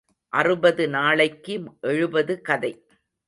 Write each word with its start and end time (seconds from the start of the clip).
அறுபது 0.33 0.87
நாளைக்கு 0.87 1.55
எழுபது 1.81 2.41
கதை. 2.41 2.71